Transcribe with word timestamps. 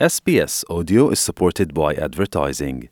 SBS 0.00 0.64
Audio 0.68 1.10
is 1.10 1.20
supported 1.20 1.72
by 1.72 1.94
advertising. 1.94 2.88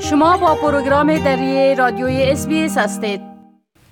شما 0.00 0.36
با 0.36 0.54
پروگرام 0.54 1.18
دری 1.24 1.74
رادیوی 1.74 2.36
SBS 2.36 2.76
هستید. 2.78 3.20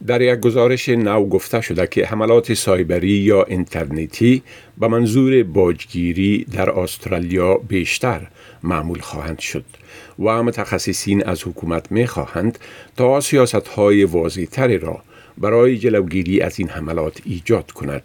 در 0.06 0.20
یک 0.20 0.40
گزارش 0.40 0.88
نو 0.88 1.26
گفته 1.26 1.60
شده 1.60 1.86
که 1.86 2.06
حملات 2.06 2.54
سایبری 2.54 3.08
یا 3.08 3.42
اینترنتی 3.42 4.42
به 4.78 4.88
منظور 4.88 5.42
باجگیری 5.42 6.44
در 6.44 6.70
استرالیا 6.70 7.54
بیشتر 7.54 8.26
معمول 8.62 9.00
خواهند 9.00 9.38
شد 9.38 9.64
و 10.18 10.42
متخصصین 10.42 11.24
از 11.24 11.42
حکومت 11.46 11.92
می 11.92 12.06
خواهند 12.06 12.58
تا 12.96 13.20
سیاست 13.20 13.68
های 13.68 14.04
واضح 14.04 14.78
را 14.80 15.02
برای 15.38 15.78
جلوگیری 15.78 16.40
از 16.40 16.58
این 16.58 16.68
حملات 16.68 17.20
ایجاد 17.24 17.70
کند. 17.70 18.02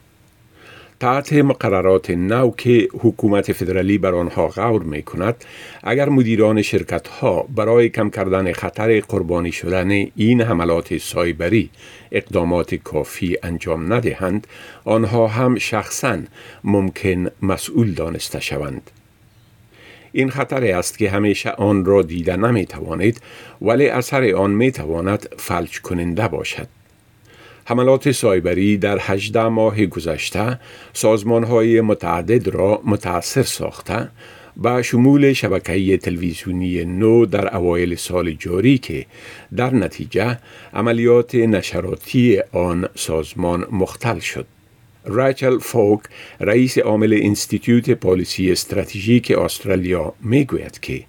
تحت 0.99 1.33
مقررات 1.33 2.09
نو 2.09 2.51
که 2.51 2.89
حکومت 2.99 3.51
فدرالی 3.51 3.97
بر 3.97 4.15
آنها 4.15 4.47
غور 4.47 4.83
می 4.83 5.03
کند 5.03 5.45
اگر 5.83 6.09
مدیران 6.09 6.61
شرکت 6.61 7.07
ها 7.07 7.45
برای 7.55 7.89
کم 7.89 8.09
کردن 8.09 8.51
خطر 8.51 8.99
قربانی 8.99 9.51
شدن 9.51 9.91
این 10.15 10.41
حملات 10.41 10.97
سایبری 10.97 11.69
اقدامات 12.11 12.75
کافی 12.75 13.37
انجام 13.43 13.93
ندهند 13.93 14.47
آنها 14.85 15.27
هم 15.27 15.57
شخصا 15.57 16.17
ممکن 16.63 17.27
مسئول 17.41 17.91
دانسته 17.91 18.39
شوند. 18.39 18.91
این 20.11 20.29
خطر 20.29 20.63
است 20.63 20.97
که 20.97 21.09
همیشه 21.09 21.49
آن 21.49 21.85
را 21.85 22.01
دیده 22.01 22.35
نمی 22.35 22.65
توانید 22.65 23.21
ولی 23.61 23.87
اثر 23.87 24.35
آن 24.35 24.51
می 24.51 24.71
تواند 24.71 25.27
فلج 25.37 25.81
کننده 25.81 26.27
باشد. 26.27 26.67
حملات 27.67 28.11
سایبری 28.11 28.77
در 28.77 28.97
18 29.01 29.47
ماه 29.47 29.85
گذشته 29.85 30.59
سازمان 30.93 31.43
های 31.43 31.81
متعدد 31.81 32.47
را 32.47 32.81
متاثر 32.85 33.43
ساخته 33.43 34.09
با 34.57 34.81
شمول 34.81 35.33
شبکه 35.33 35.97
تلویزیونی 35.97 36.85
نو 36.85 37.25
در 37.25 37.55
اوایل 37.55 37.95
سال 37.95 38.31
جاری 38.31 38.77
که 38.77 39.05
در 39.55 39.73
نتیجه 39.73 40.39
عملیات 40.73 41.35
نشراتی 41.35 42.39
آن 42.51 42.87
سازمان 42.95 43.65
مختل 43.71 44.19
شد. 44.19 44.45
ریچل 45.05 45.57
فوک 45.59 45.99
رئیس 46.39 46.77
عامل 46.77 47.19
انستیتیوت 47.21 47.91
پالیسی 47.91 48.51
استراتژیک 48.51 49.31
استرالیا 49.31 50.13
می 50.21 50.45
گوید 50.45 50.79
که 50.79 51.03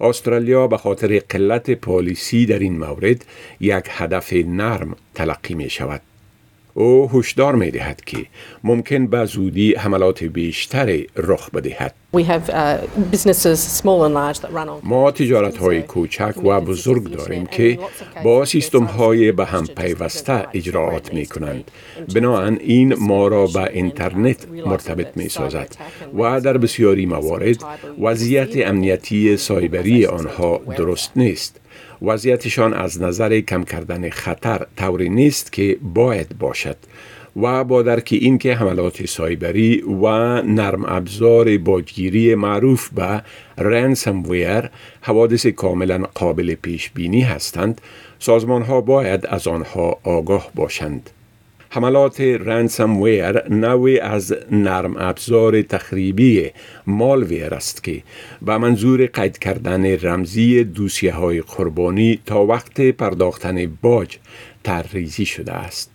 استرالیا 0.00 0.66
به 0.66 0.76
خاطر 0.76 1.18
قلت 1.18 1.70
پالیسی 1.70 2.46
در 2.46 2.58
این 2.58 2.78
مورد 2.78 3.24
یک 3.60 3.84
هدف 3.88 4.32
نرم 4.32 4.96
تلقی 5.14 5.54
می 5.54 5.70
شود. 5.70 6.00
او 6.78 7.10
هشدار 7.12 7.54
می 7.54 7.70
دهد 7.70 8.04
که 8.04 8.26
ممکن 8.64 9.06
به 9.06 9.24
زودی 9.24 9.74
حملات 9.74 10.24
بیشتری 10.24 11.06
رخ 11.16 11.50
بدهد. 11.50 11.94
ما 14.82 15.10
تجارت 15.10 15.56
های 15.56 15.82
کوچک 15.82 16.44
و 16.44 16.60
بزرگ 16.60 17.10
داریم 17.10 17.46
که 17.46 17.78
با 18.24 18.44
سیستم 18.44 18.84
های 18.84 19.32
به 19.32 19.44
هم 19.44 19.66
پیوسته 19.66 20.46
اجراعات 20.54 21.14
می 21.14 21.26
کنند. 21.26 21.70
بنابراین 22.14 22.58
این 22.60 22.94
ما 22.94 23.28
را 23.28 23.46
به 23.46 23.70
اینترنت 23.72 24.48
مرتبط 24.66 25.16
می 25.16 25.28
سازد 25.28 25.76
و 26.18 26.40
در 26.40 26.58
بسیاری 26.58 27.06
موارد 27.06 27.56
وضعیت 28.00 28.68
امنیتی 28.68 29.36
سایبری 29.36 30.06
آنها 30.06 30.60
درست 30.76 31.12
نیست. 31.16 31.60
وضعیتشان 32.02 32.74
از 32.74 33.02
نظر 33.02 33.40
کم 33.40 33.64
کردن 33.64 34.10
خطر 34.10 34.66
طوری 34.76 35.08
نیست 35.08 35.52
که 35.52 35.78
باید 35.82 36.38
باشد 36.38 36.76
و 37.42 37.64
با 37.64 37.82
درک 37.82 38.08
اینکه 38.10 38.54
حملات 38.54 39.06
سایبری 39.06 39.80
و 39.80 40.06
نرم 40.42 40.84
ابزار 40.84 41.58
باجگیری 41.58 42.34
معروف 42.34 42.88
به 42.88 43.22
رنسم 43.58 44.22
حوادث 45.00 45.46
کاملا 45.46 45.98
قابل 46.14 46.54
پیش 46.54 46.90
بینی 46.90 47.20
هستند 47.20 47.80
سازمان 48.18 48.62
ها 48.62 48.80
باید 48.80 49.26
از 49.26 49.48
آنها 49.48 49.98
آگاه 50.02 50.50
باشند. 50.54 51.10
حملات 51.70 52.20
رنسم 52.20 53.00
ویر 53.02 53.48
نوعی 53.48 53.98
از 53.98 54.36
نرم 54.50 54.96
ابزار 54.96 55.62
تخریبی 55.62 56.50
مالویر 56.86 57.54
است 57.54 57.84
که 57.84 58.02
به 58.42 58.58
منظور 58.58 59.06
قید 59.06 59.38
کردن 59.38 59.96
رمزی 59.96 60.64
دوسیه 60.64 61.12
های 61.12 61.40
قربانی 61.40 62.20
تا 62.26 62.44
وقت 62.44 62.80
پرداختن 62.80 63.76
باج 63.82 64.16
ترریزی 64.64 65.24
شده 65.24 65.52
است. 65.52 65.90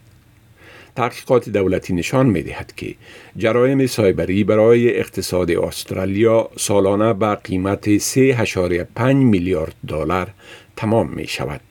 تحقیقات 0.95 1.49
دولتی 1.49 1.93
نشان 1.93 2.25
می 2.25 2.41
دهد 2.41 2.73
که 2.75 2.95
جرایم 3.37 3.87
سایبری 3.87 4.43
برای 4.43 4.99
اقتصاد 4.99 5.51
استرالیا 5.51 6.49
سالانه 6.57 7.13
به 7.13 7.35
قیمت 7.35 7.97
3.5 7.97 9.01
میلیارد 9.01 9.75
دلار 9.87 10.27
تمام 10.75 11.09
می 11.09 11.27
شود. 11.27 11.61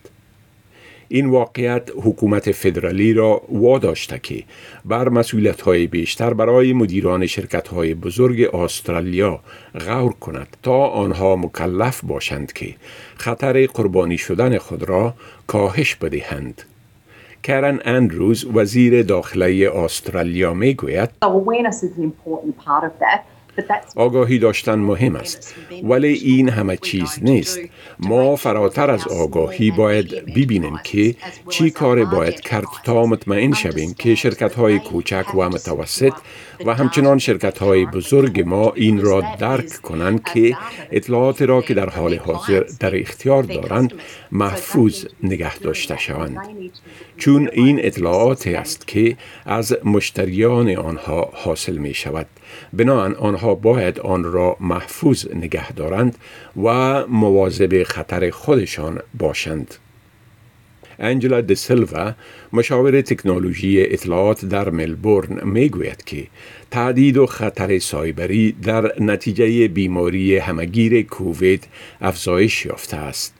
این 1.14 1.26
واقعیت 1.26 1.90
حکومت 2.02 2.52
فدرالی 2.52 3.14
را 3.14 3.42
واداشته 3.48 4.18
که 4.18 4.44
بر 4.84 5.08
مسئولیت 5.08 5.60
های 5.60 5.86
بیشتر 5.86 6.34
برای 6.34 6.72
مدیران 6.72 7.26
شرکت 7.26 7.68
های 7.68 7.94
بزرگ 7.94 8.54
استرالیا 8.54 9.40
غور 9.74 10.12
کند 10.12 10.56
تا 10.62 10.86
آنها 10.86 11.36
مکلف 11.36 12.04
باشند 12.04 12.52
که 12.52 12.74
خطر 13.16 13.66
قربانی 13.66 14.18
شدن 14.18 14.58
خود 14.58 14.82
را 14.82 15.14
کاهش 15.46 15.94
بدهند. 15.94 16.62
کرن 17.42 17.80
اندروز 17.84 18.44
وزیر 18.54 19.02
داخلی 19.02 19.66
استرالیا 19.66 20.54
می 20.54 20.74
گوید 20.74 21.10
آگاهی 23.96 24.38
داشتن 24.38 24.74
مهم 24.74 25.16
است 25.16 25.54
ولی 25.82 26.12
این 26.12 26.48
همه 26.48 26.76
چیز 26.76 27.18
نیست. 27.22 27.60
ما 27.98 28.36
فراتر 28.36 28.90
از 28.90 29.08
آگاهی 29.08 29.70
باید 29.70 30.26
ببینیم 30.26 30.80
که 30.84 31.14
چی 31.48 31.70
کار 31.70 32.04
باید 32.04 32.41
کرد 32.41 32.66
تا 32.84 33.06
مطمئن 33.06 33.52
شویم 33.52 33.94
که 33.94 34.14
شرکت 34.14 34.54
های 34.54 34.78
کوچک 34.78 35.34
و 35.34 35.48
متوسط 35.48 36.12
و 36.66 36.74
همچنان 36.74 37.18
شرکت 37.18 37.58
های 37.58 37.86
بزرگ 37.86 38.41
ما 38.41 38.72
این 38.76 39.00
را 39.00 39.22
درک 39.38 39.72
کنند 39.82 40.24
که 40.34 40.56
اطلاعات 40.91 41.42
را 41.42 41.62
که 41.62 41.74
در 41.74 41.88
حال 41.91 42.14
حاضر 42.14 42.64
در 42.80 43.00
اختیار 43.00 43.42
دارند 43.42 43.92
محفوظ 44.32 45.04
نگه 45.22 45.58
داشته 45.58 45.98
شوند. 45.98 46.38
چون 47.16 47.48
این 47.52 47.80
اطلاعات 47.82 48.46
است 48.46 48.86
که 48.86 49.16
از 49.46 49.76
مشتریان 49.84 50.70
آنها 50.76 51.30
حاصل 51.34 51.76
می 51.76 51.94
شود 51.94 52.26
بنابراین 52.72 53.16
آنها 53.16 53.54
باید 53.54 54.00
آن 54.00 54.24
را 54.24 54.56
محفوظ 54.60 55.26
نگه 55.34 55.72
دارند 55.72 56.18
و 56.62 57.06
مواظب 57.06 57.82
خطر 57.82 58.30
خودشان 58.30 59.00
باشند 59.18 59.74
انجلا 60.98 61.41
د 61.41 61.54
سلوا 61.54 62.14
مشاور 62.52 63.00
تکنولوژی 63.00 63.82
اطلاعات 63.82 64.44
در 64.44 64.70
ملبورن 64.70 65.48
می 65.48 65.68
گوید 65.68 66.04
که 66.04 66.26
تعدید 66.70 67.16
و 67.16 67.26
خطر 67.26 67.78
سایبری 67.78 68.52
در 68.52 68.92
نتیجه 69.00 69.68
بیماری 69.68 70.36
همگیر 70.36 71.02
کووید 71.02 71.64
افزایش 72.00 72.66
یافته 72.66 72.96
است. 72.96 73.34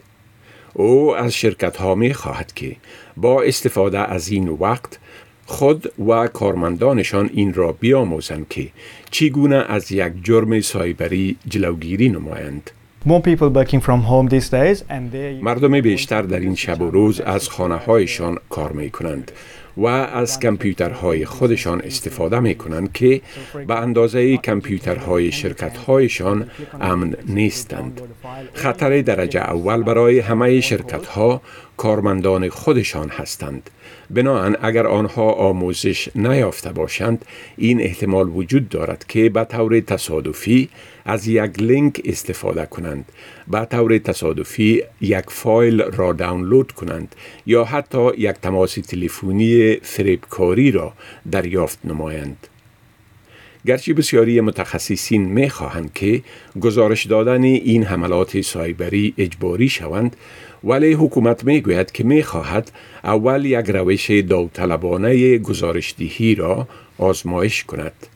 او 0.75 1.17
از 1.17 1.35
شرکت 1.35 1.77
ها 1.77 1.95
می 1.95 2.15
خواهد 2.15 2.53
که 2.55 2.77
با 3.17 3.43
استفاده 3.43 3.99
از 3.99 4.29
این 4.29 4.49
وقت 4.49 4.99
خود 5.47 5.93
و 6.09 6.27
کارمندانشان 6.27 7.31
این 7.33 7.55
را 7.55 7.73
بیاموزند 7.73 8.47
که 8.51 8.69
چگونه 9.11 9.65
از 9.69 9.93
یک 9.93 10.13
جرم 10.25 10.61
سایبری 10.61 11.37
جلوگیری 11.49 12.09
نمایند. 12.09 12.71
مردم 15.43 15.81
بیشتر 15.81 16.23
در 16.23 16.41
این 16.41 16.55
شب 16.55 16.83
و 16.83 16.91
روز 16.91 17.21
از 17.21 17.49
خانه 17.49 17.77
هایشان 17.77 18.39
کار 18.51 18.73
می 18.73 18.91
کنند 18.91 19.33
و 19.77 19.87
از 19.87 20.41
کامپیوترهای 20.41 21.25
خودشان 21.25 21.81
استفاده 21.81 22.41
می 22.41 22.55
کنند 22.55 22.93
که 22.93 23.21
به 23.67 23.75
اندازه 23.75 24.37
کامپیوترهای 24.37 25.33
شرکت 25.33 25.77
هایشان 25.77 26.51
امن 26.81 27.17
نیستند. 27.29 28.01
خطر 28.53 29.03
درجه 29.03 29.41
اول 29.41 29.83
برای 29.83 30.19
همه 30.21 30.61
شرکت 30.61 31.07
ها 31.07 31.43
کارمندان 31.83 32.49
خودشان 32.49 33.09
هستند. 33.09 33.71
بناهن 34.11 34.57
اگر 34.63 34.87
آنها 34.87 35.33
آموزش 35.33 36.09
نیافته 36.15 36.73
باشند 36.73 37.25
این 37.57 37.81
احتمال 37.81 38.29
وجود 38.29 38.69
دارد 38.69 39.05
که 39.09 39.29
به 39.29 39.45
طور 39.45 39.81
تصادفی 39.81 40.69
از 41.05 41.29
یک 41.29 41.59
لینک 41.59 42.01
استفاده 42.05 42.67
کنند 42.67 43.05
به 43.49 43.65
طور 43.65 43.99
تصادفی 43.99 44.83
یک 45.01 45.25
فایل 45.29 45.83
را 45.83 46.13
دانلود 46.13 46.73
کنند 46.73 47.15
یا 47.47 47.65
حتی 47.65 48.11
یک 48.19 48.37
تماس 48.43 48.75
تلفنی 48.75 49.77
فریبکاری 49.83 50.71
را 50.71 50.93
دریافت 51.31 51.79
نمایند 51.85 52.49
گرچه 53.67 53.95
بسیاری 53.95 54.41
متخصصین 54.41 55.25
می 55.25 55.51
خواهند 55.51 55.93
که 55.93 56.23
گزارش 56.61 57.07
دادن 57.07 57.43
این 57.43 57.85
حملات 57.85 58.41
سایبری 58.41 59.15
اجباری 59.19 59.69
شوند 59.69 60.17
ولی 60.65 60.93
حکومت 60.93 61.45
می 61.45 61.61
گوید 61.61 61.93
که 61.93 62.05
می 62.05 62.23
خواهد 62.23 62.73
اول 63.05 63.45
یک 63.45 63.71
روش 63.71 64.11
داوطلبانه 64.11 65.39
گزارشدهی 65.39 66.35
را 66.35 66.69
آزمایش 66.99 67.65
کند. 67.65 68.07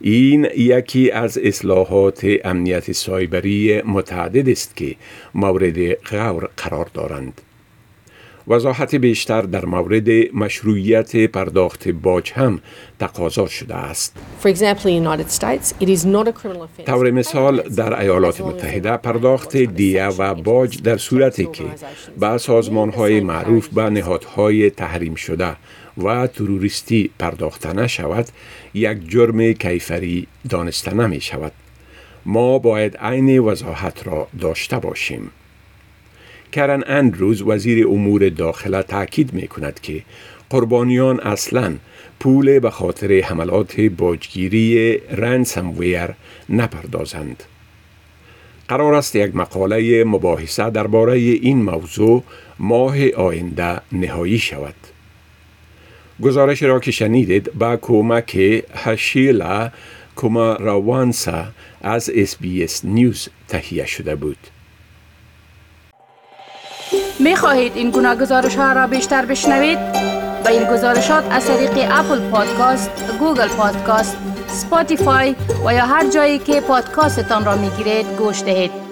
این 0.00 0.48
یکی 0.56 1.10
از 1.10 1.38
اصلاحات 1.38 2.26
امنیت 2.44 2.92
سایبری 2.92 3.82
متعدد 3.82 4.48
است 4.48 4.76
که 4.76 4.94
مورد 5.34 5.92
غور 5.92 6.48
قرار 6.56 6.90
دارند. 6.94 7.40
وضاحت 8.48 8.94
بیشتر 8.94 9.42
در 9.42 9.64
مورد 9.64 10.08
مشروعیت 10.34 11.16
پرداخت 11.16 11.88
باج 11.88 12.32
هم 12.32 12.60
تقاضا 12.98 13.46
شده 13.46 13.74
است. 13.74 14.16
طور 16.86 17.10
مثال 17.10 17.62
در 17.62 18.00
ایالات 18.00 18.40
متحده 18.40 18.96
پرداخت 18.96 19.56
دیه 19.56 20.06
و 20.06 20.34
باج 20.34 20.82
در 20.82 20.96
صورتی 20.96 21.46
که 21.52 21.64
به 22.20 22.38
سازمان 22.38 22.90
های 22.90 23.20
معروف 23.20 23.68
به 23.68 23.90
نهادهای 23.90 24.70
تحریم 24.70 25.14
شده 25.14 25.56
و 26.04 26.26
تروریستی 26.26 27.10
پرداخته 27.18 27.72
نشود 27.72 28.26
یک 28.74 29.08
جرم 29.08 29.52
کیفری 29.52 30.26
دانسته 30.48 30.94
نمی 30.94 31.20
شود. 31.20 31.52
ما 32.26 32.58
باید 32.58 32.96
عین 32.96 33.38
وضاحت 33.38 34.06
را 34.06 34.28
داشته 34.40 34.78
باشیم. 34.78 35.30
کرن 36.52 36.84
اندروز 36.86 37.42
وزیر 37.42 37.88
امور 37.88 38.28
داخله 38.28 38.82
تاکید 38.82 39.32
می 39.32 39.48
کند 39.48 39.80
که 39.80 40.02
قربانیان 40.50 41.20
اصلا 41.20 41.74
پول 42.20 42.58
به 42.58 42.70
خاطر 42.70 43.20
حملات 43.20 43.80
باجگیری 43.80 44.98
رنسمویر 44.98 46.08
نپردازند. 46.48 47.42
قرار 48.68 48.94
است 48.94 49.16
یک 49.16 49.36
مقاله 49.36 50.04
مباحثه 50.04 50.70
درباره 50.70 51.12
این 51.12 51.62
موضوع 51.62 52.22
ماه 52.58 53.08
آینده 53.10 53.80
نهایی 53.92 54.38
شود. 54.38 54.74
گزارش 56.22 56.62
را 56.62 56.80
که 56.80 56.90
شنیدید 56.90 57.52
با 57.52 57.76
کمک 57.76 58.64
هشیلا 58.74 59.70
کماراوانسا 60.16 61.44
از 61.82 62.10
اس 62.14 62.36
نیوز 62.84 63.28
تهیه 63.48 63.86
شده 63.86 64.14
بود. 64.14 64.38
می 67.26 67.36
خواهید 67.36 67.76
این 67.76 67.90
گونه 67.90 68.16
گزارش 68.16 68.56
ها 68.56 68.72
را 68.72 68.86
بیشتر 68.86 69.24
بشنوید؟ 69.24 69.78
با 70.44 70.50
این 70.50 70.64
گزارشات 70.64 71.24
از 71.30 71.46
طریق 71.46 71.88
اپل 71.90 72.30
پادکاست، 72.30 72.90
گوگل 73.18 73.48
پادکاست، 73.48 74.16
سپاتیفای 74.48 75.36
و 75.66 75.74
یا 75.74 75.86
هر 75.86 76.10
جایی 76.10 76.38
که 76.38 76.60
پادکاستتان 76.60 77.44
را 77.44 77.56
می 77.56 77.70
گیرید 77.70 78.06
گوش 78.18 78.42
دهید. 78.42 78.85